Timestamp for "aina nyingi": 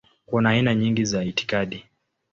0.49-1.05